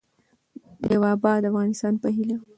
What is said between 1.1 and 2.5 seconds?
اباد افغانستان په هیله.